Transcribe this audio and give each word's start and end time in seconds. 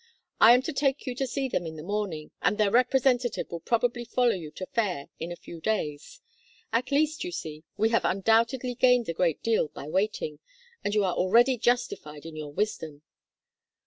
I 0.39 0.55
am 0.55 0.63
to 0.63 0.73
take 0.73 1.05
you 1.05 1.13
to 1.13 1.27
see 1.27 1.47
them 1.47 1.67
in 1.67 1.75
the 1.75 1.83
morning, 1.83 2.31
and 2.41 2.57
their 2.57 2.71
representative 2.71 3.51
will 3.51 3.59
probably 3.59 4.03
follow 4.03 4.33
you 4.33 4.49
to 4.49 4.65
Fayre 4.65 5.09
in 5.19 5.31
a 5.31 5.35
few 5.35 5.61
days. 5.61 6.21
At 6.73 6.89
least, 6.91 7.23
you 7.23 7.31
see, 7.31 7.65
we 7.77 7.89
have 7.89 8.01
undoubtedly 8.03 8.73
gained 8.73 9.09
a 9.09 9.13
great 9.13 9.43
deal 9.43 9.67
by 9.67 9.87
waiting, 9.87 10.39
and 10.83 10.95
you 10.95 11.03
are 11.03 11.13
already 11.13 11.55
justified 11.55 12.25
in 12.25 12.35
your 12.35 12.51
wisdom." 12.51 13.03